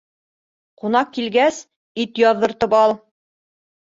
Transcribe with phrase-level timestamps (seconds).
[0.83, 1.59] Ҡунаҡ килгәс,
[2.05, 2.95] ит яҙҙыртып ал.